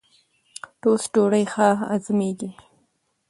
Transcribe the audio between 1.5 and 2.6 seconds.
ښه هضمېږي.